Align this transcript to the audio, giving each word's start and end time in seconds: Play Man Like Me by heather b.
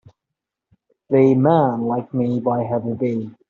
Play 1.07 1.35
Man 1.35 1.81
Like 1.81 2.11
Me 2.15 2.39
by 2.39 2.63
heather 2.63 2.95
b. 2.95 3.29